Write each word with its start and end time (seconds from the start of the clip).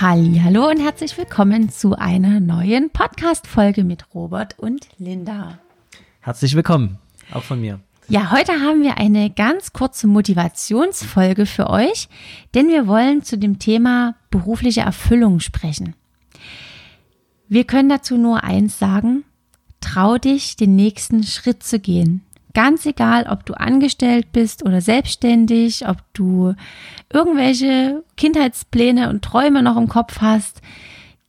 Hallo 0.00 0.68
und 0.68 0.80
herzlich 0.80 1.16
willkommen 1.16 1.70
zu 1.70 1.94
einer 1.94 2.40
neuen 2.40 2.90
Podcast 2.90 3.46
Folge 3.46 3.84
mit 3.84 4.12
Robert 4.12 4.58
und 4.58 4.88
Linda. 4.98 5.60
Herzlich 6.20 6.56
willkommen, 6.56 6.98
auch 7.32 7.44
von 7.44 7.60
mir. 7.60 7.78
Ja, 8.08 8.32
heute 8.32 8.54
haben 8.54 8.82
wir 8.82 8.98
eine 8.98 9.30
ganz 9.30 9.72
kurze 9.72 10.08
Motivationsfolge 10.08 11.46
für 11.46 11.70
euch, 11.70 12.08
denn 12.54 12.68
wir 12.68 12.88
wollen 12.88 13.22
zu 13.22 13.38
dem 13.38 13.60
Thema 13.60 14.16
berufliche 14.30 14.80
Erfüllung 14.80 15.38
sprechen. 15.38 15.94
Wir 17.48 17.62
können 17.62 17.88
dazu 17.88 18.18
nur 18.18 18.42
eins 18.42 18.80
sagen, 18.80 19.22
trau 19.80 20.18
dich, 20.18 20.56
den 20.56 20.74
nächsten 20.74 21.22
Schritt 21.22 21.62
zu 21.62 21.78
gehen. 21.78 22.22
Ganz 22.54 22.86
egal, 22.86 23.26
ob 23.28 23.44
du 23.44 23.54
angestellt 23.54 24.30
bist 24.32 24.64
oder 24.64 24.80
selbstständig, 24.80 25.86
ob 25.88 25.98
du 26.14 26.54
irgendwelche 27.12 28.04
Kindheitspläne 28.16 29.10
und 29.10 29.22
Träume 29.22 29.62
noch 29.62 29.76
im 29.76 29.88
Kopf 29.88 30.20
hast, 30.20 30.62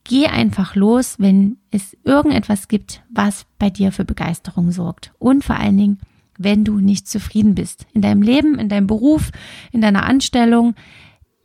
geh 0.03 0.27
einfach 0.27 0.75
los, 0.75 1.15
wenn 1.17 1.57
es 1.71 1.97
irgendetwas 2.03 2.67
gibt, 2.67 3.01
was 3.09 3.45
bei 3.57 3.69
dir 3.69 3.91
für 3.91 4.05
Begeisterung 4.05 4.71
sorgt. 4.71 5.11
Und 5.17 5.43
vor 5.43 5.57
allen 5.57 5.77
Dingen, 5.77 5.99
wenn 6.37 6.63
du 6.63 6.79
nicht 6.79 7.07
zufrieden 7.07 7.55
bist. 7.55 7.85
In 7.93 8.01
deinem 8.01 8.21
Leben, 8.21 8.59
in 8.59 8.69
deinem 8.69 8.87
Beruf, 8.87 9.31
in 9.71 9.81
deiner 9.81 10.05
Anstellung. 10.05 10.75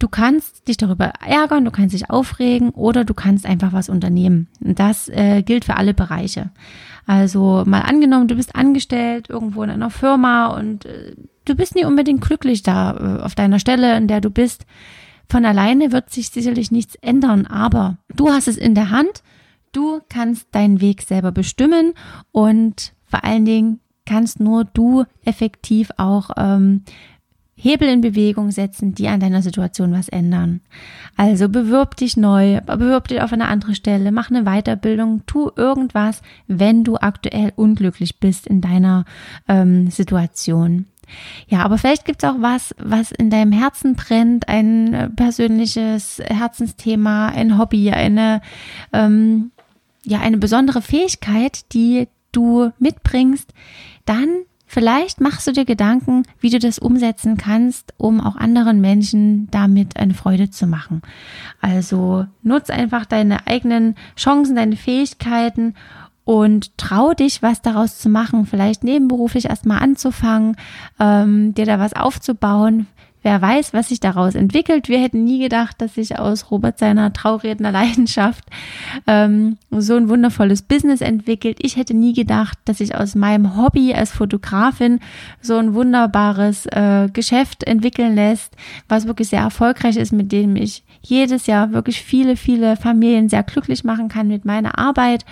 Du 0.00 0.08
kannst 0.08 0.66
dich 0.66 0.78
darüber 0.78 1.12
ärgern, 1.24 1.66
du 1.66 1.70
kannst 1.70 1.94
dich 1.94 2.08
aufregen 2.08 2.70
oder 2.70 3.04
du 3.04 3.12
kannst 3.12 3.44
einfach 3.44 3.74
was 3.74 3.90
unternehmen. 3.90 4.48
Das 4.58 5.10
äh, 5.10 5.42
gilt 5.42 5.66
für 5.66 5.76
alle 5.76 5.92
Bereiche. 5.92 6.50
Also 7.06 7.64
mal 7.66 7.82
angenommen, 7.82 8.26
du 8.26 8.34
bist 8.34 8.56
angestellt 8.56 9.28
irgendwo 9.28 9.62
in 9.62 9.68
einer 9.68 9.90
Firma 9.90 10.46
und 10.56 10.86
äh, 10.86 11.14
du 11.44 11.54
bist 11.54 11.74
nie 11.74 11.84
unbedingt 11.84 12.22
glücklich 12.22 12.62
da 12.62 13.18
äh, 13.18 13.22
auf 13.22 13.34
deiner 13.34 13.58
Stelle, 13.58 13.94
in 13.98 14.08
der 14.08 14.22
du 14.22 14.30
bist. 14.30 14.64
Von 15.28 15.44
alleine 15.44 15.92
wird 15.92 16.08
sich 16.08 16.30
sicherlich 16.30 16.70
nichts 16.70 16.94
ändern, 16.94 17.46
aber 17.46 17.98
du 18.16 18.30
hast 18.30 18.48
es 18.48 18.56
in 18.56 18.74
der 18.74 18.88
Hand. 18.88 19.22
Du 19.72 20.00
kannst 20.08 20.46
deinen 20.52 20.80
Weg 20.80 21.02
selber 21.02 21.30
bestimmen 21.30 21.92
und 22.32 22.94
vor 23.04 23.22
allen 23.22 23.44
Dingen 23.44 23.80
kannst 24.06 24.40
nur 24.40 24.64
du 24.64 25.04
effektiv 25.26 25.90
auch 25.98 26.30
ähm, 26.38 26.84
Hebel 27.62 27.88
in 27.88 28.00
Bewegung 28.00 28.50
setzen, 28.50 28.94
die 28.94 29.08
an 29.08 29.20
deiner 29.20 29.42
Situation 29.42 29.92
was 29.92 30.08
ändern. 30.08 30.60
Also 31.16 31.48
bewirb 31.48 31.96
dich 31.96 32.16
neu, 32.16 32.60
bewirb 32.62 33.08
dich 33.08 33.20
auf 33.20 33.32
eine 33.32 33.48
andere 33.48 33.74
Stelle, 33.74 34.12
mach 34.12 34.30
eine 34.30 34.44
Weiterbildung, 34.44 35.24
tu 35.26 35.50
irgendwas, 35.56 36.22
wenn 36.46 36.84
du 36.84 36.96
aktuell 36.96 37.52
unglücklich 37.56 38.18
bist 38.18 38.46
in 38.46 38.62
deiner 38.62 39.04
ähm, 39.46 39.90
Situation. 39.90 40.86
Ja, 41.48 41.62
aber 41.64 41.76
vielleicht 41.76 42.04
gibt 42.04 42.22
es 42.22 42.30
auch 42.30 42.36
was, 42.38 42.74
was 42.78 43.10
in 43.10 43.28
deinem 43.28 43.52
Herzen 43.52 43.94
brennt, 43.94 44.48
ein 44.48 44.94
äh, 44.94 45.10
persönliches 45.10 46.22
Herzensthema, 46.24 47.28
ein 47.28 47.58
Hobby, 47.58 47.90
eine, 47.90 48.40
ähm, 48.92 49.50
ja, 50.04 50.20
eine 50.20 50.38
besondere 50.38 50.80
Fähigkeit, 50.80 51.72
die 51.72 52.08
du 52.32 52.70
mitbringst, 52.78 53.52
dann 54.06 54.28
Vielleicht 54.72 55.20
machst 55.20 55.48
du 55.48 55.52
dir 55.52 55.64
Gedanken, 55.64 56.22
wie 56.38 56.48
du 56.48 56.60
das 56.60 56.78
umsetzen 56.78 57.36
kannst, 57.36 57.92
um 57.96 58.20
auch 58.20 58.36
anderen 58.36 58.80
Menschen 58.80 59.50
damit 59.50 59.96
eine 59.96 60.14
Freude 60.14 60.50
zu 60.50 60.68
machen. 60.68 61.02
Also 61.60 62.26
nutz 62.44 62.70
einfach 62.70 63.04
deine 63.04 63.48
eigenen 63.48 63.96
Chancen, 64.16 64.54
deine 64.54 64.76
Fähigkeiten 64.76 65.74
und 66.24 66.78
trau 66.78 67.14
dich, 67.14 67.42
was 67.42 67.62
daraus 67.62 67.98
zu 67.98 68.08
machen. 68.08 68.46
Vielleicht 68.46 68.84
nebenberuflich 68.84 69.46
erstmal 69.46 69.82
anzufangen, 69.82 70.54
ähm, 71.00 71.52
dir 71.52 71.66
da 71.66 71.80
was 71.80 71.94
aufzubauen. 71.94 72.86
Wer 73.22 73.42
weiß, 73.42 73.74
was 73.74 73.90
sich 73.90 74.00
daraus 74.00 74.34
entwickelt. 74.34 74.88
Wir 74.88 74.98
hätten 74.98 75.24
nie 75.24 75.40
gedacht, 75.40 75.80
dass 75.80 75.94
sich 75.94 76.18
aus 76.18 76.50
Robert 76.50 76.78
seiner 76.78 77.12
Trauredner 77.12 77.70
Leidenschaft 77.72 78.44
ähm, 79.06 79.58
so 79.70 79.96
ein 79.96 80.08
wundervolles 80.08 80.62
Business 80.62 81.02
entwickelt. 81.02 81.58
Ich 81.60 81.76
hätte 81.76 81.94
nie 81.94 82.14
gedacht, 82.14 82.58
dass 82.64 82.78
sich 82.78 82.94
aus 82.94 83.14
meinem 83.14 83.56
Hobby 83.56 83.92
als 83.92 84.10
Fotografin 84.10 85.00
so 85.42 85.56
ein 85.56 85.74
wunderbares 85.74 86.66
äh, 86.66 87.08
Geschäft 87.12 87.64
entwickeln 87.64 88.14
lässt, 88.14 88.56
was 88.88 89.06
wirklich 89.06 89.28
sehr 89.28 89.42
erfolgreich 89.42 89.96
ist, 89.96 90.12
mit 90.12 90.32
dem 90.32 90.56
ich 90.56 90.82
jedes 91.02 91.46
Jahr 91.46 91.72
wirklich 91.72 92.02
viele, 92.02 92.36
viele 92.36 92.76
Familien 92.76 93.28
sehr 93.28 93.42
glücklich 93.42 93.84
machen 93.84 94.08
kann 94.08 94.28
mit 94.28 94.44
meiner 94.44 94.78
Arbeit. 94.78 95.24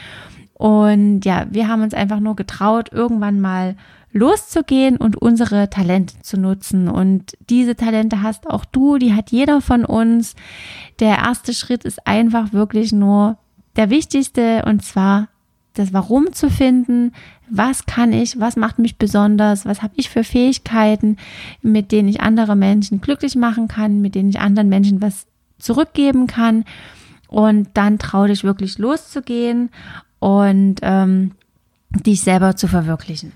Und 0.54 1.24
ja, 1.24 1.46
wir 1.50 1.68
haben 1.68 1.82
uns 1.82 1.94
einfach 1.94 2.20
nur 2.20 2.36
getraut, 2.36 2.90
irgendwann 2.92 3.40
mal 3.40 3.76
loszugehen 4.12 4.96
und 4.96 5.16
unsere 5.16 5.70
Talente 5.70 6.20
zu 6.22 6.38
nutzen. 6.38 6.88
Und 6.88 7.36
diese 7.48 7.76
Talente 7.76 8.22
hast 8.22 8.48
auch 8.48 8.64
du, 8.64 8.98
die 8.98 9.14
hat 9.14 9.30
jeder 9.30 9.60
von 9.60 9.84
uns. 9.84 10.34
Der 10.98 11.18
erste 11.18 11.54
Schritt 11.54 11.84
ist 11.84 12.06
einfach 12.06 12.52
wirklich 12.52 12.92
nur 12.92 13.38
der 13.76 13.90
wichtigste 13.90 14.64
und 14.66 14.84
zwar 14.84 15.28
das 15.74 15.92
Warum 15.92 16.32
zu 16.32 16.50
finden. 16.50 17.12
Was 17.48 17.86
kann 17.86 18.12
ich? 18.12 18.40
Was 18.40 18.56
macht 18.56 18.78
mich 18.78 18.96
besonders? 18.96 19.64
Was 19.64 19.82
habe 19.82 19.94
ich 19.96 20.10
für 20.10 20.24
Fähigkeiten, 20.24 21.16
mit 21.62 21.92
denen 21.92 22.08
ich 22.08 22.20
andere 22.20 22.56
Menschen 22.56 23.00
glücklich 23.00 23.36
machen 23.36 23.68
kann, 23.68 24.00
mit 24.00 24.14
denen 24.14 24.30
ich 24.30 24.40
anderen 24.40 24.68
Menschen 24.68 25.00
was 25.00 25.26
zurückgeben 25.58 26.26
kann? 26.26 26.64
Und 27.28 27.68
dann 27.74 27.98
trau 27.98 28.26
dich 28.26 28.42
wirklich 28.42 28.78
loszugehen 28.78 29.70
und 30.18 30.76
ähm, 30.82 31.32
dich 31.90 32.22
selber 32.22 32.56
zu 32.56 32.68
verwirklichen. 32.68 33.32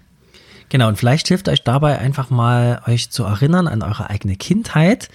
Genau, 0.72 0.88
und 0.88 0.97
vielleicht 0.97 1.28
hilft 1.28 1.50
euch 1.50 1.65
dabei 1.65 1.99
einfach 1.99 2.31
mal, 2.31 2.81
euch 2.87 3.10
zu 3.10 3.25
erinnern 3.25 3.69
an 3.69 3.83
eure 3.83 4.09
eigene 4.09 4.37
Kindheit, 4.37 5.10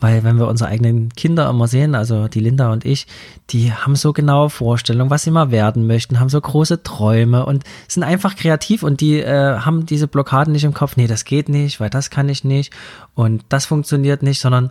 weil 0.00 0.24
wenn 0.24 0.38
wir 0.38 0.48
unsere 0.48 0.70
eigenen 0.70 1.10
Kinder 1.10 1.50
immer 1.50 1.68
sehen, 1.68 1.94
also 1.94 2.28
die 2.28 2.40
Linda 2.40 2.72
und 2.72 2.86
ich, 2.86 3.06
die 3.50 3.74
haben 3.74 3.94
so 3.94 4.14
genaue 4.14 4.48
Vorstellungen, 4.48 5.10
was 5.10 5.24
sie 5.24 5.30
mal 5.30 5.50
werden 5.50 5.86
möchten, 5.86 6.18
haben 6.18 6.30
so 6.30 6.40
große 6.40 6.82
Träume 6.82 7.44
und 7.44 7.62
sind 7.88 8.04
einfach 8.04 8.36
kreativ 8.36 8.82
und 8.82 9.02
die 9.02 9.18
äh, 9.18 9.58
haben 9.58 9.84
diese 9.84 10.08
Blockaden 10.08 10.54
nicht 10.54 10.64
im 10.64 10.72
Kopf, 10.72 10.96
nee, 10.96 11.06
das 11.06 11.26
geht 11.26 11.50
nicht, 11.50 11.78
weil 11.78 11.90
das 11.90 12.08
kann 12.08 12.30
ich 12.30 12.42
nicht 12.42 12.72
und 13.14 13.44
das 13.50 13.66
funktioniert 13.66 14.22
nicht, 14.22 14.40
sondern 14.40 14.70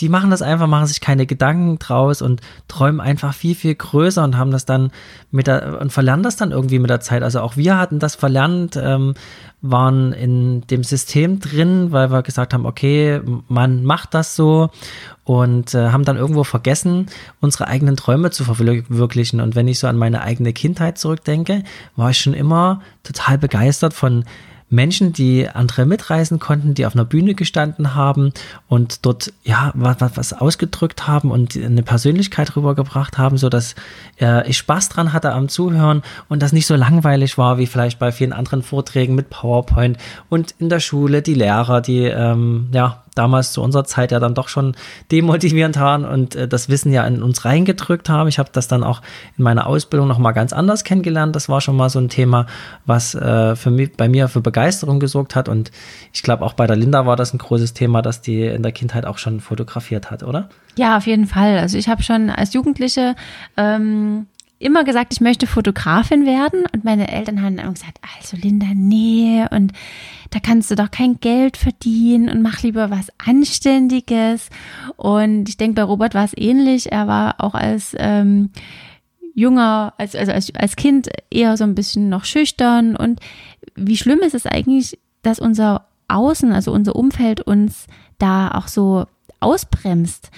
die 0.00 0.08
machen 0.08 0.30
das 0.30 0.42
einfach, 0.42 0.66
machen 0.66 0.86
sich 0.86 1.00
keine 1.00 1.26
Gedanken 1.26 1.78
draus 1.78 2.22
und 2.22 2.40
träumen 2.66 3.00
einfach 3.00 3.34
viel, 3.34 3.54
viel 3.54 3.74
größer 3.74 4.24
und 4.24 4.36
haben 4.36 4.50
das 4.50 4.64
dann 4.64 4.90
mit 5.30 5.46
der, 5.46 5.80
und 5.80 5.92
verlernen 5.92 6.22
das 6.22 6.36
dann 6.36 6.50
irgendwie 6.50 6.78
mit 6.78 6.90
der 6.90 7.00
Zeit. 7.00 7.22
Also 7.22 7.40
auch 7.40 7.56
wir 7.56 7.78
hatten 7.78 7.98
das 7.98 8.14
verlernt, 8.14 8.76
ähm, 8.76 9.14
waren 9.60 10.12
in 10.12 10.62
dem 10.62 10.82
System 10.82 11.38
drin, 11.38 11.92
weil 11.92 12.10
wir 12.10 12.22
gesagt 12.22 12.54
haben, 12.54 12.66
okay, 12.66 13.20
man 13.48 13.84
macht 13.84 14.14
das 14.14 14.34
so 14.34 14.70
und 15.24 15.74
äh, 15.74 15.90
haben 15.90 16.04
dann 16.04 16.16
irgendwo 16.16 16.42
vergessen, 16.42 17.06
unsere 17.40 17.68
eigenen 17.68 17.96
Träume 17.96 18.30
zu 18.30 18.44
verwirklichen. 18.44 19.40
Und 19.40 19.54
wenn 19.54 19.68
ich 19.68 19.78
so 19.78 19.86
an 19.86 19.96
meine 19.96 20.22
eigene 20.22 20.52
Kindheit 20.52 20.98
zurückdenke, 20.98 21.62
war 21.94 22.10
ich 22.10 22.18
schon 22.18 22.34
immer 22.34 22.80
total 23.04 23.38
begeistert 23.38 23.94
von 23.94 24.24
Menschen, 24.72 25.12
die 25.12 25.48
andere 25.48 25.84
mitreisen 25.86 26.38
konnten, 26.38 26.74
die 26.74 26.86
auf 26.86 26.94
einer 26.94 27.04
Bühne 27.04 27.34
gestanden 27.34 27.94
haben 27.94 28.32
und 28.68 29.04
dort 29.04 29.32
ja 29.44 29.70
was, 29.74 29.96
was 30.16 30.32
ausgedrückt 30.32 31.06
haben 31.06 31.30
und 31.30 31.56
eine 31.56 31.82
Persönlichkeit 31.82 32.56
rübergebracht 32.56 33.18
haben, 33.18 33.36
so 33.36 33.48
dass 33.48 33.74
äh, 34.20 34.48
ich 34.48 34.58
Spaß 34.58 34.88
dran 34.88 35.12
hatte 35.12 35.32
am 35.32 35.48
Zuhören 35.48 36.02
und 36.28 36.42
das 36.42 36.52
nicht 36.52 36.66
so 36.66 36.74
langweilig 36.74 37.36
war 37.36 37.58
wie 37.58 37.66
vielleicht 37.66 37.98
bei 37.98 38.12
vielen 38.12 38.32
anderen 38.32 38.62
Vorträgen 38.62 39.14
mit 39.14 39.30
PowerPoint 39.30 39.98
und 40.30 40.54
in 40.58 40.68
der 40.68 40.80
Schule 40.80 41.22
die 41.22 41.34
Lehrer, 41.34 41.80
die 41.80 42.04
ähm, 42.04 42.68
ja 42.72 43.02
damals 43.14 43.52
zu 43.52 43.62
unserer 43.62 43.84
Zeit 43.84 44.12
ja 44.12 44.20
dann 44.20 44.34
doch 44.34 44.48
schon 44.48 44.74
demotivierend 45.10 45.78
waren 45.78 46.04
und 46.04 46.34
äh, 46.34 46.48
das 46.48 46.68
Wissen 46.68 46.92
ja 46.92 47.06
in 47.06 47.22
uns 47.22 47.44
reingedrückt 47.44 48.08
haben. 48.08 48.28
Ich 48.28 48.38
habe 48.38 48.50
das 48.52 48.68
dann 48.68 48.82
auch 48.82 49.02
in 49.36 49.44
meiner 49.44 49.66
Ausbildung 49.66 50.08
noch 50.08 50.18
mal 50.18 50.32
ganz 50.32 50.52
anders 50.52 50.84
kennengelernt. 50.84 51.36
Das 51.36 51.48
war 51.48 51.60
schon 51.60 51.76
mal 51.76 51.90
so 51.90 51.98
ein 51.98 52.08
Thema, 52.08 52.46
was 52.86 53.14
äh, 53.14 53.56
für 53.56 53.70
mich, 53.70 53.96
bei 53.96 54.08
mir 54.08 54.28
für 54.28 54.40
Begeisterung 54.40 55.00
gesorgt 55.00 55.34
hat 55.34 55.48
und 55.48 55.70
ich 56.12 56.22
glaube 56.22 56.44
auch 56.44 56.54
bei 56.54 56.66
der 56.66 56.76
Linda 56.76 57.06
war 57.06 57.16
das 57.16 57.34
ein 57.34 57.38
großes 57.38 57.74
Thema, 57.74 58.02
dass 58.02 58.20
die 58.20 58.42
in 58.42 58.62
der 58.62 58.72
Kindheit 58.72 59.04
auch 59.06 59.18
schon 59.18 59.40
fotografiert 59.40 60.10
hat, 60.10 60.22
oder? 60.22 60.48
Ja, 60.76 60.96
auf 60.96 61.06
jeden 61.06 61.26
Fall. 61.26 61.58
Also 61.58 61.76
ich 61.76 61.88
habe 61.88 62.02
schon 62.02 62.30
als 62.30 62.54
Jugendliche 62.54 63.14
ähm, 63.56 64.26
immer 64.62 64.84
gesagt, 64.84 65.12
ich 65.12 65.20
möchte 65.20 65.46
Fotografin 65.46 66.24
werden 66.24 66.64
und 66.72 66.84
meine 66.84 67.08
Eltern 67.08 67.42
haben 67.42 67.58
immer 67.58 67.72
gesagt, 67.72 67.98
also 68.18 68.36
Linda, 68.36 68.66
nee 68.74 69.44
und 69.50 69.72
da 70.30 70.40
kannst 70.40 70.70
du 70.70 70.74
doch 70.74 70.90
kein 70.90 71.20
Geld 71.20 71.56
verdienen 71.56 72.30
und 72.30 72.40
mach 72.40 72.62
lieber 72.62 72.90
was 72.90 73.08
Anständiges. 73.18 74.48
Und 74.96 75.48
ich 75.48 75.58
denke, 75.58 75.74
bei 75.74 75.82
Robert 75.82 76.14
war 76.14 76.24
es 76.24 76.34
ähnlich. 76.34 76.90
Er 76.90 77.06
war 77.06 77.34
auch 77.38 77.54
als 77.54 77.94
ähm, 77.98 78.50
junger, 79.34 79.92
als, 79.98 80.14
also 80.14 80.32
als, 80.32 80.54
als 80.54 80.76
Kind 80.76 81.10
eher 81.30 81.58
so 81.58 81.64
ein 81.64 81.74
bisschen 81.74 82.08
noch 82.08 82.24
schüchtern. 82.24 82.96
Und 82.96 83.20
wie 83.74 83.98
schlimm 83.98 84.20
ist 84.20 84.34
es 84.34 84.46
eigentlich, 84.46 84.98
dass 85.20 85.38
unser 85.38 85.86
Außen, 86.08 86.52
also 86.52 86.72
unser 86.72 86.96
Umfeld 86.96 87.42
uns 87.42 87.86
da 88.18 88.52
auch 88.52 88.68
so 88.68 89.06
ausbremst 89.42 90.30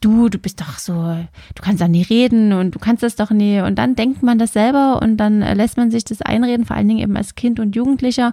du, 0.00 0.28
du 0.28 0.38
bist 0.38 0.60
doch 0.60 0.78
so, 0.78 0.92
du 0.92 1.62
kannst 1.62 1.82
doch 1.82 1.88
nie 1.88 2.02
reden 2.02 2.52
und 2.52 2.74
du 2.74 2.78
kannst 2.78 3.02
das 3.02 3.16
doch 3.16 3.30
nie. 3.30 3.60
Und 3.60 3.76
dann 3.76 3.94
denkt 3.94 4.22
man 4.22 4.38
das 4.38 4.52
selber 4.52 5.00
und 5.02 5.16
dann 5.16 5.42
äh, 5.42 5.54
lässt 5.54 5.76
man 5.76 5.90
sich 5.90 6.04
das 6.04 6.22
einreden, 6.22 6.66
vor 6.66 6.76
allen 6.76 6.88
Dingen 6.88 7.00
eben 7.00 7.16
als 7.16 7.34
Kind 7.34 7.60
und 7.60 7.76
Jugendlicher. 7.76 8.32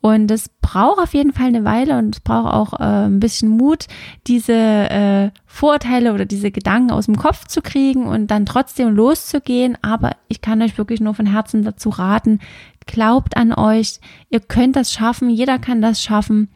Und 0.00 0.30
es 0.30 0.48
braucht 0.48 1.00
auf 1.00 1.14
jeden 1.14 1.32
Fall 1.32 1.46
eine 1.46 1.64
Weile 1.64 1.98
und 1.98 2.16
es 2.16 2.20
braucht 2.20 2.52
auch 2.52 2.80
äh, 2.80 3.06
ein 3.06 3.20
bisschen 3.20 3.48
Mut, 3.48 3.86
diese 4.26 4.52
äh, 4.52 5.30
Vorurteile 5.46 6.14
oder 6.14 6.24
diese 6.24 6.50
Gedanken 6.50 6.90
aus 6.90 7.06
dem 7.06 7.16
Kopf 7.16 7.46
zu 7.46 7.62
kriegen 7.62 8.06
und 8.06 8.30
dann 8.30 8.46
trotzdem 8.46 8.94
loszugehen. 8.94 9.76
Aber 9.82 10.12
ich 10.28 10.40
kann 10.40 10.62
euch 10.62 10.78
wirklich 10.78 11.00
nur 11.00 11.14
von 11.14 11.26
Herzen 11.26 11.64
dazu 11.64 11.90
raten, 11.90 12.40
glaubt 12.86 13.36
an 13.36 13.52
euch, 13.52 14.00
ihr 14.30 14.40
könnt 14.40 14.76
das 14.76 14.92
schaffen, 14.92 15.30
jeder 15.30 15.58
kann 15.58 15.80
das 15.80 16.02
schaffen. 16.02 16.48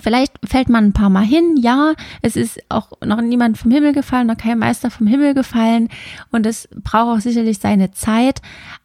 Vielleicht 0.00 0.32
fällt 0.44 0.68
man 0.68 0.86
ein 0.86 0.92
paar 0.92 1.10
Mal 1.10 1.24
hin, 1.24 1.56
ja, 1.60 1.94
es 2.22 2.36
ist 2.36 2.60
auch 2.68 2.92
noch 3.04 3.20
niemand 3.20 3.58
vom 3.58 3.70
Himmel 3.70 3.92
gefallen, 3.92 4.26
noch 4.26 4.36
kein 4.36 4.58
Meister 4.58 4.90
vom 4.90 5.06
Himmel 5.06 5.34
gefallen. 5.34 5.88
Und 6.30 6.46
es 6.46 6.68
braucht 6.82 7.18
auch 7.18 7.20
sicherlich 7.20 7.58
seine 7.58 7.90
Zeit, 7.92 8.40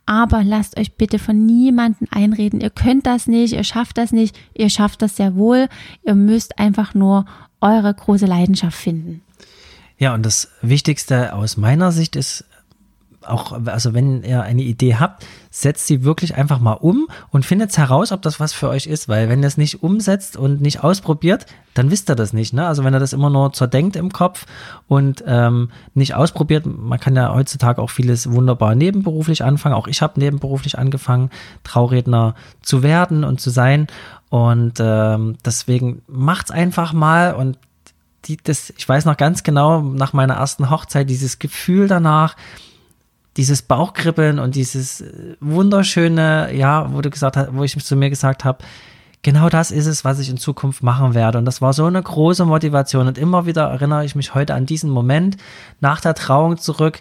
aber 0.06 0.44
lasst 0.44 0.78
euch 0.78 0.96
bitte 0.96 1.20
von 1.20 1.46
niemandem 1.46 2.08
einreden, 2.12 2.62
ihr 2.62 2.70
könnt 2.70 3.06
das 3.06 3.28
nicht, 3.28 3.54
ihr 3.54 3.64
schafft 3.64 3.98
das 3.98 4.12
nicht, 4.12 4.38
ihr 4.54 4.70
schafft 4.70 5.02
das 5.02 5.16
sehr 5.16 5.36
wohl, 5.36 5.68
ihr 6.04 6.16
müsst 6.16 6.60
einfach 6.60 6.94
nur 6.94 7.26
eure 7.62 7.94
große 7.94 8.26
Leidenschaft 8.26 8.78
finden. 8.78 9.22
Ja, 9.98 10.14
und 10.14 10.26
das 10.26 10.50
Wichtigste 10.62 11.34
aus 11.34 11.56
meiner 11.56 11.92
Sicht 11.92 12.16
ist 12.16 12.46
auch, 13.22 13.54
also 13.66 13.94
wenn 13.94 14.24
ihr 14.24 14.44
eine 14.44 14.64
Idee 14.64 14.96
habt, 14.96 15.26
setzt 15.56 15.86
sie 15.86 16.04
wirklich 16.04 16.36
einfach 16.36 16.60
mal 16.60 16.74
um 16.74 17.08
und 17.30 17.46
findet 17.46 17.78
heraus, 17.78 18.12
ob 18.12 18.24
das 18.24 18.40
was 18.40 18.54
für 18.54 18.70
euch 18.70 18.88
ist, 18.88 19.08
weil 19.08 19.30
wenn 19.30 19.44
ihr 19.44 19.48
es 19.48 19.56
nicht 19.56 19.84
umsetzt 19.84 20.36
und 20.36 20.62
nicht 20.62 20.84
ausprobiert, 20.84 21.46
dann 21.76 21.92
wisst 21.92 22.10
ihr 22.10 22.16
das 22.16 22.34
nicht. 22.34 22.54
Ne? 22.54 22.66
Also 22.66 22.84
wenn 22.84 22.94
ihr 22.94 23.00
das 23.00 23.14
immer 23.14 23.30
nur 23.30 23.54
zerdenkt 23.54 23.96
im 23.96 24.12
Kopf 24.12 24.48
und 24.88 25.24
ähm, 25.28 25.70
nicht 25.94 26.16
ausprobiert, 26.16 26.66
man 26.66 27.00
kann 27.00 27.16
ja 27.16 27.32
heutzutage 27.32 27.84
auch 27.84 27.92
vieles 27.92 28.32
wunderbar 28.32 28.74
nebenberuflich 28.74 29.44
anfangen. 29.44 29.76
Auch 29.76 29.88
ich 29.88 30.02
habe 30.02 30.20
nebenberuflich 30.20 30.80
angefangen, 30.80 31.30
Trauredner 31.64 32.34
zu 32.64 32.82
werden 32.82 33.24
und 33.24 33.40
zu 33.40 33.52
sein. 33.52 33.86
Und 34.30 34.80
ähm, 34.80 35.38
deswegen 35.46 36.02
macht's 36.08 36.50
einfach 36.50 36.94
mal 36.94 37.36
und 37.36 37.60
die, 38.26 38.38
das, 38.38 38.74
ich 38.76 38.90
weiß 38.90 39.06
noch 39.06 39.18
ganz 39.18 39.44
genau, 39.44 39.82
nach 39.82 40.14
meiner 40.14 40.36
ersten 40.36 40.72
Hochzeit, 40.72 41.12
dieses 41.12 41.38
Gefühl 41.38 41.88
danach, 41.88 42.36
dieses 43.38 43.62
Bauchkribbeln 43.64 44.40
und 44.40 44.56
dieses 44.56 45.02
äh, 45.02 45.36
wunderschöne, 45.40 46.54
ja, 46.54 46.94
wo 46.94 47.02
du 47.02 47.10
gesagt 47.10 47.38
hast, 47.38 47.54
wo 47.54 47.64
ich 47.64 47.78
zu 47.84 47.96
mir 47.96 48.10
gesagt 48.10 48.46
habe, 48.46 48.64
genau 49.24 49.50
das 49.50 49.72
ist 49.72 49.88
es, 49.88 50.06
was 50.06 50.20
ich 50.20 50.30
in 50.30 50.38
Zukunft 50.38 50.84
machen 50.84 51.14
werde. 51.14 51.40
Und 51.40 51.46
das 51.46 51.62
war 51.62 51.74
so 51.74 51.86
eine 51.86 52.02
große 52.02 52.46
Motivation. 52.46 53.08
Und 53.08 53.18
immer 53.18 53.46
wieder 53.46 53.64
erinnere 53.64 54.06
ich 54.06 54.16
mich 54.16 54.36
heute 54.36 54.54
an 54.54 54.66
diesen 54.66 54.90
Moment 54.90 55.38
nach 55.80 56.02
der 56.02 56.14
Trauung 56.14 56.58
zurück, 56.58 57.00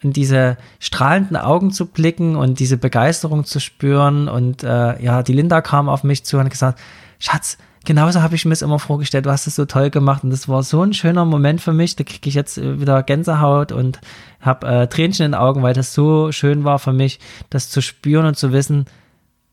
in 0.00 0.12
diese 0.12 0.56
strahlenden 0.80 1.36
Augen 1.36 1.70
zu 1.72 1.86
blicken 1.86 2.36
und 2.36 2.60
diese 2.60 2.76
Begeisterung 2.76 3.44
zu 3.44 3.58
spüren. 3.58 4.28
Und 4.28 4.62
äh, 4.62 5.02
ja, 5.02 5.22
die 5.22 5.32
Linda 5.32 5.60
kam 5.60 5.88
auf 5.88 6.04
mich 6.04 6.24
zu 6.24 6.38
und 6.38 6.48
gesagt, 6.48 6.78
Schatz, 7.18 7.58
genauso 7.84 8.22
habe 8.22 8.34
ich 8.34 8.44
mir 8.44 8.52
es 8.52 8.62
immer 8.62 8.78
vorgestellt. 8.78 9.26
Du 9.26 9.30
hast 9.30 9.46
es 9.46 9.56
so 9.56 9.64
toll 9.64 9.90
gemacht 9.90 10.24
und 10.24 10.30
das 10.30 10.48
war 10.48 10.62
so 10.62 10.82
ein 10.82 10.92
schöner 10.92 11.24
Moment 11.24 11.60
für 11.60 11.72
mich. 11.72 11.96
Da 11.96 12.04
kriege 12.04 12.28
ich 12.28 12.34
jetzt 12.34 12.58
äh, 12.58 12.80
wieder 12.80 13.02
Gänsehaut 13.02 13.72
und 13.72 14.00
habe 14.40 14.66
äh, 14.66 14.86
Tränchen 14.88 15.26
in 15.26 15.32
den 15.32 15.40
Augen, 15.40 15.62
weil 15.62 15.74
das 15.74 15.94
so 15.94 16.32
schön 16.32 16.64
war 16.64 16.78
für 16.78 16.92
mich, 16.92 17.20
das 17.50 17.70
zu 17.70 17.80
spüren 17.80 18.26
und 18.26 18.36
zu 18.36 18.52
wissen, 18.52 18.86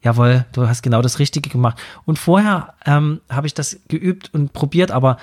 jawohl, 0.02 0.46
du 0.54 0.68
hast 0.68 0.82
genau 0.82 1.02
das 1.02 1.20
Richtige 1.20 1.50
gemacht. 1.50 1.78
Und 2.06 2.20
vorher 2.20 2.74
ähm, 2.86 3.22
habe 3.30 3.48
ich 3.48 3.54
das 3.54 3.80
geübt 3.88 4.34
und 4.34 4.54
probiert, 4.54 4.92
aber 4.92 5.18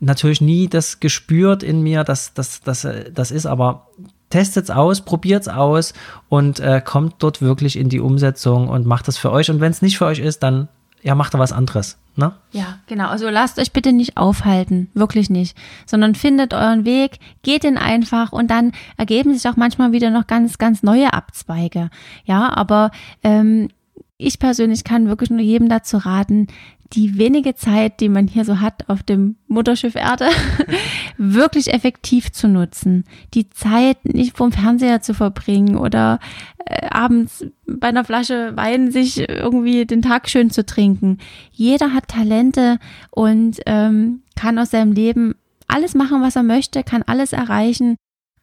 natürlich 0.00 0.40
nie 0.40 0.68
das 0.68 1.00
gespürt 1.00 1.62
in 1.62 1.82
mir, 1.82 2.04
dass 2.04 2.34
das, 2.34 2.60
das, 2.60 2.84
äh, 2.84 3.10
das 3.10 3.30
ist, 3.30 3.46
aber 3.46 3.88
testet's 4.30 4.70
aus, 4.70 5.00
probiert's 5.00 5.48
aus 5.48 5.94
und 6.28 6.60
äh, 6.60 6.82
kommt 6.84 7.16
dort 7.18 7.40
wirklich 7.40 7.76
in 7.78 7.88
die 7.88 8.00
Umsetzung 8.00 8.68
und 8.68 8.86
macht 8.86 9.08
das 9.08 9.16
für 9.16 9.32
euch. 9.32 9.50
Und 9.50 9.60
wenn 9.60 9.70
es 9.70 9.82
nicht 9.82 9.98
für 9.98 10.06
euch 10.06 10.18
ist, 10.18 10.42
dann 10.42 10.68
ja, 11.02 11.14
macht 11.14 11.34
da 11.34 11.38
was 11.38 11.52
anderes. 11.52 11.98
Ne? 12.16 12.32
Ja, 12.50 12.80
genau. 12.88 13.08
Also 13.08 13.28
lasst 13.28 13.60
euch 13.60 13.72
bitte 13.72 13.92
nicht 13.92 14.16
aufhalten, 14.16 14.90
wirklich 14.92 15.30
nicht, 15.30 15.56
sondern 15.86 16.16
findet 16.16 16.52
euren 16.52 16.84
Weg, 16.84 17.20
geht 17.42 17.62
ihn 17.62 17.78
einfach 17.78 18.32
und 18.32 18.50
dann 18.50 18.72
ergeben 18.96 19.32
sich 19.32 19.48
auch 19.48 19.56
manchmal 19.56 19.92
wieder 19.92 20.10
noch 20.10 20.26
ganz, 20.26 20.58
ganz 20.58 20.82
neue 20.82 21.12
Abzweige. 21.12 21.90
Ja, 22.24 22.52
aber 22.52 22.90
ähm, 23.22 23.68
ich 24.16 24.40
persönlich 24.40 24.82
kann 24.82 25.06
wirklich 25.06 25.30
nur 25.30 25.40
jedem 25.40 25.68
dazu 25.68 25.98
raten, 25.98 26.48
die 26.94 27.18
wenige 27.18 27.54
Zeit, 27.54 28.00
die 28.00 28.08
man 28.08 28.26
hier 28.26 28.44
so 28.44 28.60
hat 28.60 28.88
auf 28.88 29.02
dem 29.02 29.36
Mutterschiff 29.46 29.94
Erde, 29.94 30.28
wirklich 31.18 31.72
effektiv 31.72 32.32
zu 32.32 32.48
nutzen. 32.48 33.04
Die 33.34 33.50
Zeit 33.50 34.04
nicht 34.04 34.36
vorm 34.36 34.52
Fernseher 34.52 35.00
zu 35.00 35.12
verbringen 35.14 35.76
oder 35.76 36.18
äh, 36.64 36.86
abends 36.88 37.46
bei 37.66 37.88
einer 37.88 38.04
Flasche 38.04 38.56
Wein 38.56 38.90
sich 38.90 39.28
irgendwie 39.28 39.84
den 39.84 40.02
Tag 40.02 40.28
schön 40.28 40.50
zu 40.50 40.64
trinken. 40.64 41.18
Jeder 41.52 41.92
hat 41.92 42.08
Talente 42.08 42.78
und 43.10 43.60
ähm, 43.66 44.22
kann 44.34 44.58
aus 44.58 44.70
seinem 44.70 44.92
Leben 44.92 45.34
alles 45.66 45.94
machen, 45.94 46.22
was 46.22 46.36
er 46.36 46.42
möchte, 46.42 46.82
kann 46.82 47.02
alles 47.02 47.34
erreichen 47.34 47.96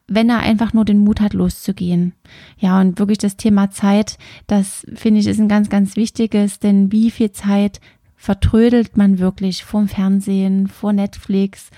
wenn 0.08 0.30
er 0.30 0.40
einfach 0.40 0.74
nur 0.74 0.86
den 0.86 1.00
Mut 1.00 1.20
hat, 1.20 1.34
loszugehen. 1.34 2.14
Ja, 2.58 2.80
und 2.80 3.00
wirklich 3.00 3.18
das 3.18 3.38
Thema 3.38 3.72
Zeit, 3.72 4.18
das 4.48 4.86
finde 4.94 5.20
ich 5.20 5.28
ist 5.28 5.40
ein 5.40 5.48
ganz, 5.48 5.70
ganz 5.70 5.96
wichtiges, 5.96 6.60
denn 6.60 6.92
wie 6.92 7.10
viel 7.10 7.32
Zeit 7.32 7.80
vertrödelt 8.26 8.98
man 8.98 9.20
wirklich 9.20 9.64
vorm 9.64 9.88
Fernsehen, 9.88 10.68
vor 10.68 10.94
Netflix, 10.94 11.70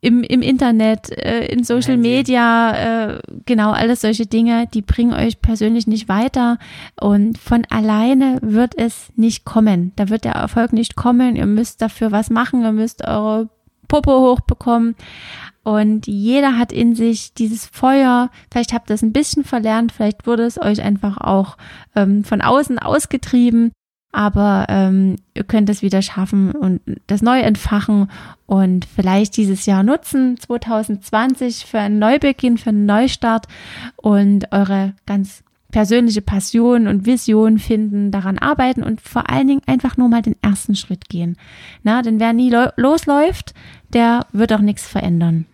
im, 0.00 0.22
im 0.22 0.42
Internet, 0.42 1.10
äh, 1.10 1.46
in 1.46 1.64
Social 1.64 1.96
Media, 1.96 3.16
äh, 3.16 3.20
genau, 3.44 3.72
alles 3.72 4.02
solche 4.02 4.26
Dinge, 4.26 4.68
die 4.72 4.80
bringen 4.80 5.12
euch 5.12 5.42
persönlich 5.42 5.88
nicht 5.88 6.08
weiter 6.08 6.58
und 7.00 7.36
von 7.36 7.64
alleine 7.68 8.38
wird 8.42 8.78
es 8.78 9.10
nicht 9.16 9.44
kommen. 9.44 9.92
Da 9.96 10.08
wird 10.08 10.24
der 10.24 10.34
Erfolg 10.34 10.72
nicht 10.72 10.94
kommen. 10.94 11.34
Ihr 11.34 11.46
müsst 11.46 11.82
dafür 11.82 12.12
was 12.12 12.30
machen, 12.30 12.62
ihr 12.62 12.70
müsst 12.70 13.04
eure 13.04 13.48
Puppe 13.88 14.12
hochbekommen. 14.12 14.94
Und 15.64 16.06
jeder 16.06 16.56
hat 16.56 16.72
in 16.72 16.94
sich 16.94 17.34
dieses 17.34 17.66
Feuer. 17.66 18.30
Vielleicht 18.52 18.72
habt 18.72 18.88
ihr 18.90 18.94
es 18.94 19.02
ein 19.02 19.12
bisschen 19.12 19.42
verlernt, 19.42 19.90
vielleicht 19.90 20.28
wurde 20.28 20.44
es 20.44 20.60
euch 20.60 20.80
einfach 20.80 21.16
auch 21.16 21.56
ähm, 21.96 22.22
von 22.22 22.40
außen 22.40 22.78
ausgetrieben. 22.78 23.72
Aber 24.10 24.66
ähm, 24.68 25.16
ihr 25.34 25.44
könnt 25.44 25.68
es 25.68 25.82
wieder 25.82 26.00
schaffen 26.00 26.52
und 26.52 26.80
das 27.06 27.20
neu 27.20 27.40
entfachen 27.40 28.10
und 28.46 28.86
vielleicht 28.86 29.36
dieses 29.36 29.66
Jahr 29.66 29.82
nutzen, 29.82 30.38
2020 30.38 31.66
für 31.66 31.78
einen 31.78 31.98
Neubeginn, 31.98 32.56
für 32.56 32.70
einen 32.70 32.86
Neustart 32.86 33.46
und 33.96 34.50
eure 34.50 34.94
ganz 35.04 35.42
persönliche 35.70 36.22
Passion 36.22 36.88
und 36.88 37.04
Vision 37.04 37.58
finden, 37.58 38.10
daran 38.10 38.38
arbeiten 38.38 38.82
und 38.82 39.00
vor 39.00 39.28
allen 39.28 39.46
Dingen 39.46 39.62
einfach 39.66 39.96
nur 39.96 40.08
mal 40.08 40.22
den 40.22 40.36
ersten 40.40 40.74
Schritt 40.74 41.08
gehen. 41.08 41.36
Na, 41.82 42.00
denn 42.02 42.20
wer 42.20 42.32
nie 42.32 42.54
losläuft, 42.76 43.52
der 43.92 44.26
wird 44.32 44.52
auch 44.52 44.60
nichts 44.60 44.86
verändern. 44.86 45.44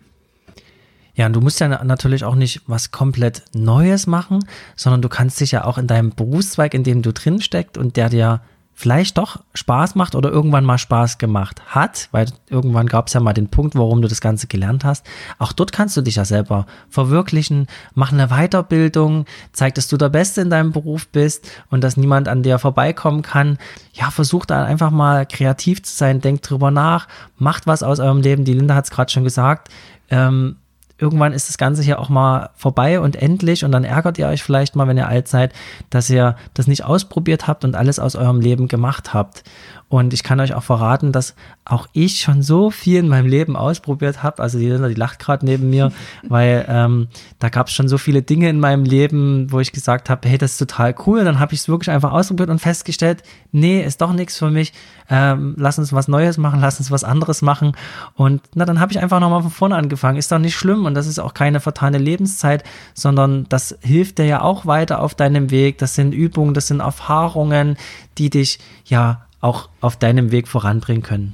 Ja, 1.15 1.25
und 1.25 1.33
du 1.33 1.41
musst 1.41 1.59
ja 1.59 1.83
natürlich 1.83 2.23
auch 2.23 2.35
nicht 2.35 2.61
was 2.67 2.91
komplett 2.91 3.43
Neues 3.53 4.05
machen, 4.05 4.45
sondern 4.75 5.01
du 5.01 5.09
kannst 5.09 5.39
dich 5.39 5.51
ja 5.51 5.63
auch 5.63 5.77
in 5.77 5.87
deinem 5.87 6.11
Berufszweig, 6.11 6.73
in 6.73 6.83
dem 6.83 7.01
du 7.01 7.13
drin 7.13 7.41
steckst 7.41 7.77
und 7.77 7.95
der 7.95 8.09
dir 8.09 8.41
vielleicht 8.77 9.17
doch 9.17 9.39
Spaß 9.53 9.95
macht 9.95 10.15
oder 10.15 10.29
irgendwann 10.29 10.65
mal 10.65 10.77
Spaß 10.77 11.17
gemacht 11.17 11.61
hat, 11.67 12.09
weil 12.11 12.27
irgendwann 12.49 12.87
gab 12.87 13.07
es 13.07 13.13
ja 13.13 13.21
mal 13.21 13.31
den 13.31 13.47
Punkt, 13.47 13.73
warum 13.75 14.01
du 14.01 14.09
das 14.09 14.19
Ganze 14.19 14.47
gelernt 14.47 14.83
hast. 14.83 15.05
Auch 15.39 15.53
dort 15.53 15.71
kannst 15.71 15.95
du 15.95 16.01
dich 16.01 16.17
ja 16.17 16.25
selber 16.25 16.65
verwirklichen, 16.89 17.67
mach 17.93 18.11
eine 18.11 18.27
Weiterbildung, 18.27 19.25
zeig, 19.53 19.75
dass 19.75 19.87
du 19.87 19.95
der 19.95 20.09
Beste 20.09 20.41
in 20.41 20.49
deinem 20.49 20.73
Beruf 20.73 21.07
bist 21.07 21.49
und 21.69 21.85
dass 21.85 21.95
niemand 21.95 22.27
an 22.27 22.43
dir 22.43 22.59
vorbeikommen 22.59 23.21
kann. 23.21 23.57
Ja, 23.93 24.11
versuch 24.11 24.45
da 24.45 24.65
einfach 24.65 24.91
mal 24.91 25.25
kreativ 25.25 25.81
zu 25.83 25.95
sein, 25.95 26.19
denk 26.19 26.41
drüber 26.41 26.69
nach, 26.69 27.07
macht 27.37 27.67
was 27.67 27.81
aus 27.81 28.01
eurem 28.01 28.21
Leben. 28.21 28.43
Die 28.43 28.53
Linda 28.53 28.75
hat 28.75 28.83
es 28.83 28.91
gerade 28.91 29.09
schon 29.09 29.23
gesagt. 29.23 29.69
Ähm, 30.09 30.57
irgendwann 30.97 31.33
ist 31.33 31.49
das 31.49 31.57
Ganze 31.57 31.83
hier 31.83 31.99
auch 31.99 32.09
mal 32.09 32.49
vorbei 32.55 32.99
und 32.99 33.15
endlich 33.15 33.65
und 33.65 33.71
dann 33.71 33.83
ärgert 33.83 34.17
ihr 34.17 34.27
euch 34.27 34.43
vielleicht 34.43 34.75
mal, 34.75 34.87
wenn 34.87 34.97
ihr 34.97 35.07
alt 35.07 35.27
seid, 35.27 35.53
dass 35.89 36.09
ihr 36.09 36.35
das 36.53 36.67
nicht 36.67 36.85
ausprobiert 36.85 37.47
habt 37.47 37.65
und 37.65 37.75
alles 37.75 37.99
aus 37.99 38.15
eurem 38.15 38.39
Leben 38.39 38.67
gemacht 38.67 39.13
habt. 39.13 39.43
Und 39.87 40.13
ich 40.13 40.23
kann 40.23 40.39
euch 40.39 40.55
auch 40.55 40.63
verraten, 40.63 41.11
dass 41.11 41.35
auch 41.63 41.87
ich 41.93 42.19
schon 42.19 42.41
so 42.41 42.71
viel 42.71 42.99
in 42.99 43.07
meinem 43.07 43.27
Leben 43.27 43.55
ausprobiert 43.55 44.23
habe. 44.23 44.41
Also 44.41 44.57
die 44.57 44.67
Linda, 44.67 44.87
die 44.87 44.95
lacht 44.95 45.19
gerade 45.19 45.45
neben 45.45 45.69
mir, 45.69 45.91
weil 46.27 46.65
ähm, 46.67 47.07
da 47.37 47.49
gab 47.49 47.67
es 47.67 47.73
schon 47.73 47.87
so 47.87 47.99
viele 47.99 48.23
Dinge 48.23 48.49
in 48.49 48.59
meinem 48.59 48.83
Leben, 48.83 49.51
wo 49.51 49.59
ich 49.59 49.71
gesagt 49.71 50.09
habe, 50.09 50.27
hey, 50.27 50.39
das 50.39 50.53
ist 50.53 50.57
total 50.57 50.95
cool. 51.05 51.23
Dann 51.23 51.39
habe 51.39 51.53
ich 51.53 51.59
es 51.59 51.69
wirklich 51.69 51.91
einfach 51.91 52.11
ausprobiert 52.11 52.49
und 52.49 52.59
festgestellt, 52.59 53.21
nee, 53.51 53.81
ist 53.81 54.01
doch 54.01 54.11
nichts 54.11 54.37
für 54.37 54.49
mich. 54.49 54.73
Ähm, 55.07 55.53
lass 55.57 55.77
uns 55.77 55.93
was 55.93 56.07
Neues 56.07 56.39
machen, 56.39 56.61
lass 56.61 56.79
uns 56.79 56.89
was 56.89 57.03
anderes 57.03 57.43
machen. 57.43 57.73
Und 58.15 58.41
na, 58.55 58.65
dann 58.65 58.79
habe 58.79 58.91
ich 58.91 58.99
einfach 58.99 59.19
nochmal 59.19 59.43
von 59.43 59.51
vorne 59.51 59.75
angefangen. 59.75 60.17
Ist 60.17 60.31
doch 60.31 60.39
nicht 60.39 60.55
schlimm 60.55 60.85
und 60.85 60.95
das 60.95 61.05
ist 61.05 61.19
auch 61.19 61.35
keine 61.35 61.59
vertane 61.59 61.99
Lebenszeit, 61.99 62.63
sondern 62.95 63.45
das 63.49 63.77
hilft 63.81 64.17
dir 64.17 64.25
ja 64.25 64.41
auch 64.41 64.65
weiter 64.65 64.99
auf 64.99 65.13
deinem 65.13 65.51
Weg. 65.51 65.77
Das 65.77 65.93
sind 65.93 66.11
Übungen, 66.11 66.55
das 66.55 66.67
sind 66.67 66.79
Erfahrungen, 66.79 67.77
die 68.17 68.31
dich 68.31 68.59
ja 68.85 69.21
auch 69.45 69.69
auf 69.79 69.95
deinem 69.95 70.31
Weg 70.31 70.47
voranbringen 70.47 71.03
können. 71.03 71.33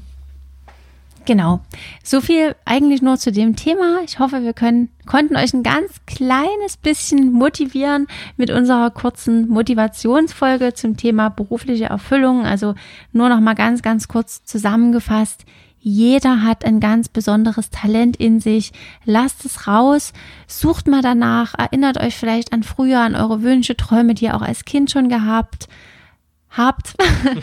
Genau. 1.25 1.61
So 2.03 2.19
viel 2.19 2.55
eigentlich 2.65 3.01
nur 3.01 3.17
zu 3.17 3.31
dem 3.31 3.55
Thema. 3.55 3.99
Ich 4.03 4.19
hoffe, 4.19 4.43
wir 4.43 4.53
können, 4.53 4.89
konnten 5.05 5.35
euch 5.35 5.53
ein 5.53 5.63
ganz 5.63 6.01
kleines 6.07 6.77
bisschen 6.77 7.31
motivieren 7.31 8.07
mit 8.37 8.49
unserer 8.49 8.89
kurzen 8.89 9.47
Motivationsfolge 9.47 10.73
zum 10.73 10.97
Thema 10.97 11.29
berufliche 11.29 11.85
Erfüllung. 11.85 12.45
Also 12.45 12.73
nur 13.13 13.29
noch 13.29 13.39
mal 13.39 13.53
ganz, 13.53 13.81
ganz 13.81 14.07
kurz 14.07 14.43
zusammengefasst. 14.43 15.45
Jeder 15.79 16.43
hat 16.43 16.65
ein 16.65 16.79
ganz 16.79 17.07
besonderes 17.07 17.69
Talent 17.69 18.17
in 18.17 18.39
sich. 18.39 18.71
Lasst 19.05 19.45
es 19.45 19.67
raus, 19.67 20.13
sucht 20.47 20.87
mal 20.87 21.01
danach, 21.01 21.53
erinnert 21.57 21.99
euch 21.99 22.15
vielleicht 22.15 22.51
an 22.51 22.63
früher, 22.63 22.99
an 22.99 23.15
eure 23.15 23.41
Wünsche, 23.41 23.77
Träume, 23.77 24.15
die 24.15 24.25
ihr 24.25 24.35
auch 24.35 24.43
als 24.43 24.65
Kind 24.65 24.91
schon 24.91 25.07
gehabt 25.09 25.67
habt. 25.67 25.69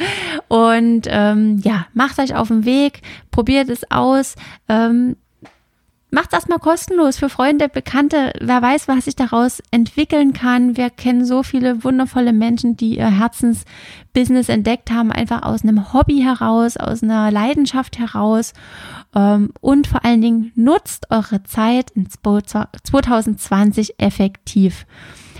und 0.48 1.06
ähm, 1.08 1.60
ja, 1.64 1.86
macht 1.94 2.18
euch 2.18 2.34
auf 2.34 2.48
den 2.48 2.64
Weg, 2.64 3.02
probiert 3.30 3.68
es 3.68 3.90
aus. 3.90 4.34
Ähm, 4.68 5.16
Macht 6.10 6.32
das 6.32 6.48
mal 6.48 6.58
kostenlos 6.58 7.18
für 7.18 7.28
Freunde, 7.28 7.68
Bekannte. 7.68 8.32
Wer 8.40 8.62
weiß, 8.62 8.88
was 8.88 9.04
sich 9.04 9.14
daraus 9.14 9.62
entwickeln 9.70 10.32
kann. 10.32 10.78
Wir 10.78 10.88
kennen 10.88 11.26
so 11.26 11.42
viele 11.42 11.84
wundervolle 11.84 12.32
Menschen, 12.32 12.78
die 12.78 12.96
ihr 12.96 13.10
Herzensbusiness 13.10 14.48
entdeckt 14.48 14.90
haben, 14.90 15.12
einfach 15.12 15.42
aus 15.42 15.64
einem 15.64 15.92
Hobby 15.92 16.20
heraus, 16.22 16.78
aus 16.78 17.02
einer 17.02 17.30
Leidenschaft 17.30 17.98
heraus. 17.98 18.54
Ähm, 19.14 19.52
und 19.60 19.86
vor 19.86 20.02
allen 20.02 20.22
Dingen 20.22 20.52
nutzt 20.54 21.10
eure 21.10 21.42
Zeit 21.42 21.90
in 21.90 22.08
2020 22.08 24.00
effektiv 24.00 24.86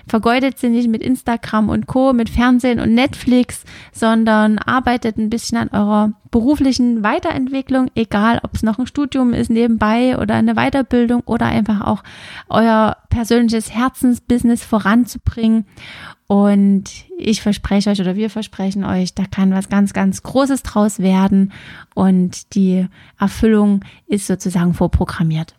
vergeudet 0.08 0.58
sie 0.58 0.68
nicht 0.68 0.88
mit 0.88 1.02
Instagram 1.02 1.68
und 1.68 1.86
Co., 1.86 2.12
mit 2.12 2.30
Fernsehen 2.30 2.80
und 2.80 2.94
Netflix, 2.94 3.64
sondern 3.92 4.58
arbeitet 4.58 5.18
ein 5.18 5.30
bisschen 5.30 5.58
an 5.58 5.68
eurer 5.68 6.12
beruflichen 6.30 7.02
Weiterentwicklung, 7.02 7.90
egal 7.94 8.40
ob 8.42 8.54
es 8.54 8.62
noch 8.62 8.78
ein 8.78 8.86
Studium 8.86 9.32
ist 9.32 9.50
nebenbei 9.50 10.18
oder 10.18 10.34
eine 10.34 10.54
Weiterbildung 10.54 11.22
oder 11.24 11.46
einfach 11.46 11.80
auch 11.80 12.02
euer 12.48 12.96
persönliches 13.10 13.74
Herzensbusiness 13.74 14.64
voranzubringen. 14.64 15.66
Und 16.26 16.84
ich 17.16 17.40
verspreche 17.40 17.88
euch 17.88 18.00
oder 18.00 18.14
wir 18.14 18.28
versprechen 18.28 18.84
euch, 18.84 19.14
da 19.14 19.24
kann 19.24 19.52
was 19.52 19.70
ganz, 19.70 19.94
ganz 19.94 20.22
Großes 20.22 20.62
draus 20.62 20.98
werden 20.98 21.52
und 21.94 22.54
die 22.54 22.86
Erfüllung 23.18 23.82
ist 24.06 24.26
sozusagen 24.26 24.74
vorprogrammiert. 24.74 25.57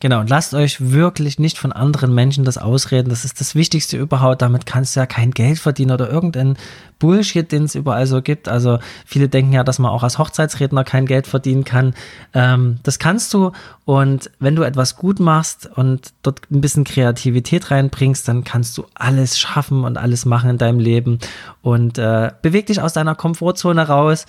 Genau, 0.00 0.20
und 0.20 0.28
lasst 0.30 0.54
euch 0.54 0.92
wirklich 0.92 1.38
nicht 1.38 1.58
von 1.58 1.72
anderen 1.72 2.14
Menschen 2.14 2.44
das 2.44 2.58
ausreden. 2.58 3.08
Das 3.08 3.24
ist 3.24 3.40
das 3.40 3.54
Wichtigste 3.54 3.96
überhaupt. 3.96 4.42
Damit 4.42 4.66
kannst 4.66 4.94
du 4.94 5.00
ja 5.00 5.06
kein 5.06 5.30
Geld 5.30 5.58
verdienen 5.58 5.92
oder 5.92 6.10
irgendein 6.10 6.56
Bullshit, 6.98 7.50
den 7.50 7.64
es 7.64 7.74
überall 7.74 8.06
so 8.06 8.22
gibt. 8.22 8.48
Also 8.48 8.78
viele 9.04 9.28
denken 9.28 9.52
ja, 9.52 9.64
dass 9.64 9.78
man 9.78 9.90
auch 9.90 10.02
als 10.02 10.18
Hochzeitsredner 10.18 10.84
kein 10.84 11.06
Geld 11.06 11.26
verdienen 11.26 11.64
kann. 11.64 11.94
Ähm, 12.34 12.78
das 12.82 12.98
kannst 12.98 13.32
du. 13.34 13.52
Und 13.84 14.30
wenn 14.38 14.56
du 14.56 14.62
etwas 14.62 14.96
gut 14.96 15.20
machst 15.20 15.68
und 15.74 16.12
dort 16.22 16.42
ein 16.50 16.60
bisschen 16.60 16.84
Kreativität 16.84 17.70
reinbringst, 17.70 18.28
dann 18.28 18.44
kannst 18.44 18.76
du 18.76 18.86
alles 18.94 19.38
schaffen 19.38 19.84
und 19.84 19.96
alles 19.98 20.24
machen 20.24 20.50
in 20.50 20.58
deinem 20.58 20.78
Leben. 20.78 21.18
Und 21.62 21.98
äh, 21.98 22.32
beweg 22.42 22.66
dich 22.66 22.80
aus 22.80 22.92
deiner 22.92 23.14
Komfortzone 23.14 23.88
raus 23.88 24.26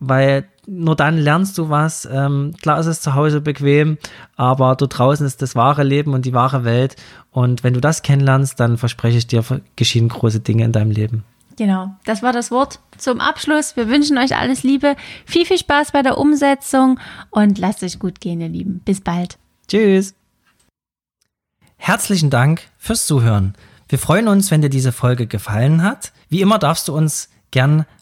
weil 0.00 0.48
nur 0.66 0.96
dann 0.96 1.16
lernst 1.16 1.56
du 1.58 1.70
was. 1.70 2.06
Ähm, 2.10 2.54
klar 2.60 2.78
ist 2.78 2.86
es 2.86 3.00
zu 3.00 3.14
Hause 3.14 3.40
bequem, 3.40 3.98
aber 4.36 4.76
dort 4.76 4.98
draußen 4.98 5.26
ist 5.26 5.42
das 5.42 5.56
wahre 5.56 5.82
Leben 5.82 6.12
und 6.14 6.26
die 6.26 6.34
wahre 6.34 6.64
Welt. 6.64 6.96
Und 7.30 7.64
wenn 7.64 7.74
du 7.74 7.80
das 7.80 8.02
kennenlernst, 8.02 8.60
dann 8.60 8.76
verspreche 8.76 9.18
ich 9.18 9.26
dir, 9.26 9.42
geschehen 9.76 10.08
große 10.08 10.40
Dinge 10.40 10.64
in 10.64 10.72
deinem 10.72 10.90
Leben. 10.90 11.24
Genau, 11.56 11.90
das 12.04 12.22
war 12.22 12.32
das 12.32 12.52
Wort 12.52 12.78
zum 12.98 13.20
Abschluss. 13.20 13.74
Wir 13.76 13.88
wünschen 13.88 14.16
euch 14.16 14.36
alles 14.36 14.62
Liebe, 14.62 14.94
viel, 15.26 15.44
viel 15.44 15.58
Spaß 15.58 15.90
bei 15.90 16.02
der 16.02 16.16
Umsetzung 16.16 17.00
und 17.30 17.58
lasst 17.58 17.82
euch 17.82 17.98
gut 17.98 18.20
gehen, 18.20 18.40
ihr 18.40 18.48
Lieben. 18.48 18.80
Bis 18.84 19.00
bald. 19.00 19.38
Tschüss. 19.66 20.14
Herzlichen 21.76 22.30
Dank 22.30 22.62
fürs 22.76 23.06
Zuhören. 23.06 23.54
Wir 23.88 23.98
freuen 23.98 24.28
uns, 24.28 24.50
wenn 24.50 24.62
dir 24.62 24.68
diese 24.68 24.92
Folge 24.92 25.26
gefallen 25.26 25.82
hat. 25.82 26.12
Wie 26.28 26.42
immer 26.42 26.58
darfst 26.58 26.86
du 26.88 26.94
uns 26.94 27.28
gern 27.50 27.86